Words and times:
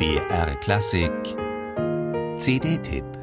BR 0.00 0.54
Klassik. 0.62 1.36
CD-Tipp 2.38 3.19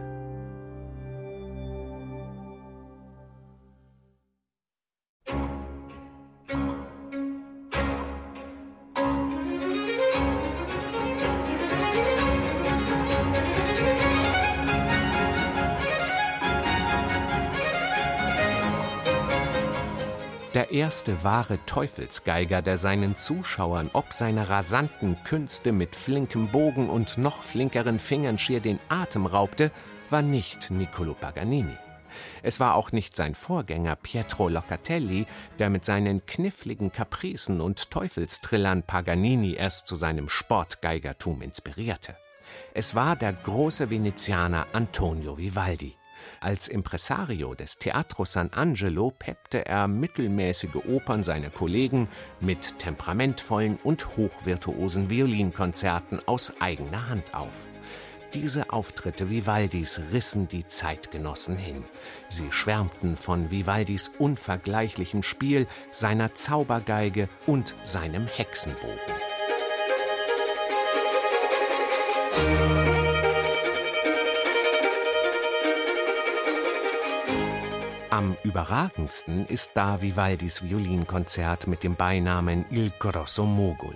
Der 20.57 20.71
erste 20.71 21.23
wahre 21.23 21.59
Teufelsgeiger, 21.67 22.63
der 22.63 22.77
seinen 22.77 23.15
Zuschauern 23.15 23.91
ob 23.93 24.11
seiner 24.11 24.49
rasanten 24.49 25.15
Künste 25.23 25.71
mit 25.71 25.95
flinkem 25.95 26.47
Bogen 26.47 26.89
und 26.89 27.19
noch 27.19 27.43
flinkeren 27.43 27.99
Fingern 27.99 28.39
schier 28.39 28.59
den 28.59 28.79
Atem 28.89 29.27
raubte, 29.27 29.69
war 30.09 30.23
nicht 30.23 30.71
Niccolo 30.71 31.13
Paganini. 31.13 31.77
Es 32.41 32.59
war 32.59 32.73
auch 32.73 32.91
nicht 32.91 33.15
sein 33.15 33.35
Vorgänger 33.35 33.95
Pietro 33.97 34.49
Locatelli, 34.49 35.27
der 35.59 35.69
mit 35.69 35.85
seinen 35.85 36.25
kniffligen 36.25 36.91
Kapricen 36.91 37.61
und 37.61 37.91
Teufelstrillern 37.91 38.81
Paganini 38.81 39.53
erst 39.53 39.85
zu 39.85 39.93
seinem 39.93 40.27
Sportgeigertum 40.27 41.43
inspirierte. 41.43 42.15
Es 42.73 42.95
war 42.95 43.15
der 43.15 43.33
große 43.33 43.91
Venezianer 43.91 44.65
Antonio 44.73 45.37
Vivaldi. 45.37 45.93
Als 46.39 46.67
Impresario 46.67 47.53
des 47.55 47.77
Teatro 47.77 48.25
San 48.25 48.51
Angelo 48.53 49.11
peppte 49.11 49.65
er 49.65 49.87
mittelmäßige 49.87 50.75
Opern 50.87 51.23
seiner 51.23 51.49
Kollegen 51.49 52.07
mit 52.39 52.79
temperamentvollen 52.79 53.77
und 53.83 54.17
hochvirtuosen 54.17 55.09
Violinkonzerten 55.09 56.19
aus 56.27 56.53
eigener 56.59 57.09
Hand 57.09 57.33
auf. 57.33 57.65
Diese 58.33 58.71
Auftritte 58.71 59.29
Vivaldis 59.29 60.01
rissen 60.11 60.47
die 60.47 60.67
Zeitgenossen 60.67 61.57
hin. 61.57 61.85
Sie 62.27 62.51
schwärmten 62.51 63.15
von 63.15 63.51
Vivaldis 63.51 64.11
unvergleichlichem 64.19 65.23
Spiel, 65.23 65.65
seiner 65.91 66.35
Zaubergeige 66.35 67.29
und 67.45 67.73
seinem 67.83 68.27
Hexenbogen. 68.27 69.36
Am 78.17 78.35
überragendsten 78.43 79.45
ist 79.45 79.73
da 79.75 80.01
Vivaldis 80.01 80.63
Violinkonzert 80.63 81.67
mit 81.67 81.83
dem 81.83 81.95
Beinamen 81.95 82.65
Il 82.71 82.91
Grosso 82.97 83.45
Mogul. 83.45 83.93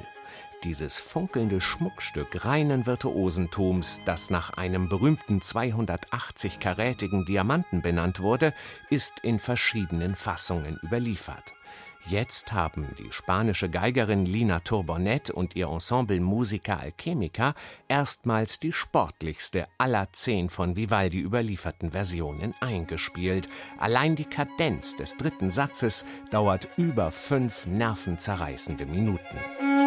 Dieses 0.63 0.99
funkelnde 0.99 1.59
Schmuckstück 1.59 2.45
reinen 2.45 2.85
Virtuosentums, 2.85 4.03
das 4.05 4.29
nach 4.29 4.51
einem 4.51 4.89
berühmten 4.89 5.39
280-karätigen 5.39 7.25
Diamanten 7.25 7.81
benannt 7.81 8.19
wurde, 8.19 8.53
ist 8.91 9.21
in 9.21 9.39
verschiedenen 9.39 10.13
Fassungen 10.13 10.79
überliefert. 10.83 11.53
Jetzt 12.07 12.51
haben 12.51 12.87
die 12.97 13.11
spanische 13.11 13.69
Geigerin 13.69 14.25
Lina 14.25 14.59
Turbonet 14.59 15.29
und 15.29 15.55
ihr 15.55 15.67
Ensemble 15.67 16.19
Musica 16.19 16.77
Alchemica 16.77 17.53
erstmals 17.87 18.59
die 18.59 18.73
sportlichste 18.73 19.67
aller 19.77 20.11
zehn 20.11 20.49
von 20.49 20.75
Vivaldi 20.75 21.19
überlieferten 21.19 21.91
Versionen 21.91 22.53
eingespielt. 22.59 23.47
Allein 23.77 24.15
die 24.15 24.25
Kadenz 24.25 24.95
des 24.95 25.15
dritten 25.17 25.51
Satzes 25.51 26.05
dauert 26.31 26.67
über 26.75 27.11
fünf 27.11 27.67
nervenzerreißende 27.67 28.85
Minuten. 28.85 29.80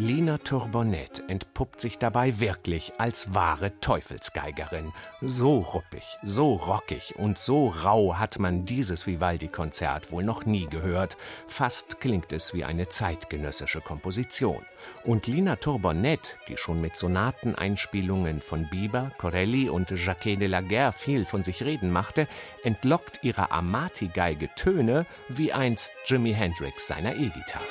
Lina 0.00 0.38
Tourbonnet 0.38 1.24
entpuppt 1.26 1.80
sich 1.80 1.98
dabei 1.98 2.38
wirklich 2.38 2.92
als 2.98 3.34
wahre 3.34 3.80
Teufelsgeigerin. 3.80 4.92
So 5.20 5.58
ruppig, 5.58 6.04
so 6.22 6.54
rockig 6.54 7.16
und 7.16 7.40
so 7.40 7.66
rau 7.66 8.14
hat 8.14 8.38
man 8.38 8.64
dieses 8.64 9.08
Vivaldi-Konzert 9.08 10.12
wohl 10.12 10.22
noch 10.22 10.46
nie 10.46 10.68
gehört. 10.68 11.16
Fast 11.48 11.98
klingt 11.98 12.32
es 12.32 12.54
wie 12.54 12.64
eine 12.64 12.86
zeitgenössische 12.88 13.80
Komposition. 13.80 14.62
Und 15.02 15.26
Lina 15.26 15.56
Tourbonnet, 15.56 16.36
die 16.46 16.56
schon 16.56 16.80
mit 16.80 16.96
Sonateneinspielungen 16.96 18.40
von 18.40 18.68
Bieber, 18.70 19.10
Corelli 19.18 19.68
und 19.68 19.90
Jacquet 19.90 20.36
de 20.36 20.46
la 20.46 20.60
Guerre 20.60 20.92
viel 20.92 21.24
von 21.24 21.42
sich 21.42 21.64
reden 21.64 21.90
machte, 21.90 22.28
entlockt 22.62 23.24
ihrer 23.24 23.50
Amati-Geige 23.50 24.48
Töne 24.54 25.06
wie 25.28 25.52
einst 25.52 25.92
Jimi 26.06 26.34
Hendrix 26.34 26.86
seiner 26.86 27.16
E-Gitarre. 27.16 27.66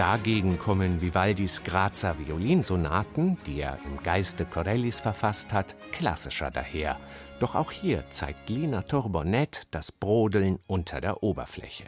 Dagegen 0.00 0.58
kommen 0.58 1.02
Vivaldis 1.02 1.62
Grazer 1.62 2.18
Violinsonaten, 2.18 3.36
die 3.44 3.60
er 3.60 3.78
im 3.84 4.02
Geiste 4.02 4.46
Corellis 4.46 4.98
verfasst 4.98 5.52
hat, 5.52 5.76
klassischer 5.92 6.50
daher. 6.50 6.96
Doch 7.38 7.54
auch 7.54 7.70
hier 7.70 8.04
zeigt 8.08 8.48
Lina 8.48 8.80
Tourbonnet 8.80 9.64
das 9.72 9.92
Brodeln 9.92 10.58
unter 10.66 11.02
der 11.02 11.22
Oberfläche. 11.22 11.84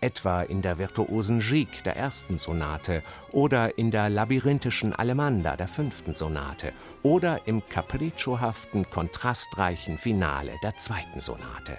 Etwa 0.00 0.42
in 0.42 0.62
der 0.62 0.78
virtuosen 0.78 1.40
Gigue 1.40 1.82
der 1.84 1.96
ersten 1.96 2.38
Sonate 2.38 3.02
oder 3.32 3.76
in 3.76 3.90
der 3.90 4.10
labyrinthischen 4.10 4.94
Allemanda 4.94 5.56
der 5.56 5.66
fünften 5.66 6.14
Sonate 6.14 6.72
oder 7.02 7.48
im 7.48 7.68
capricciohaften, 7.68 8.88
kontrastreichen 8.90 9.98
Finale 9.98 10.52
der 10.62 10.76
zweiten 10.76 11.20
Sonate. 11.20 11.76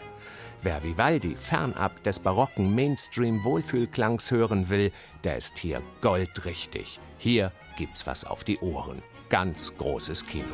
Wer 0.63 0.83
Vivaldi 0.83 1.35
fernab 1.35 2.03
des 2.03 2.19
barocken 2.19 2.73
Mainstream-Wohlfühlklangs 2.73 4.31
hören 4.31 4.69
will, 4.69 4.91
der 5.23 5.37
ist 5.37 5.57
hier 5.57 5.81
goldrichtig. 6.01 6.99
Hier 7.17 7.51
gibt's 7.77 8.07
was 8.07 8.25
auf 8.25 8.43
die 8.43 8.57
Ohren. 8.59 9.03
Ganz 9.29 9.75
großes 9.77 10.25
Kino. 10.25 10.45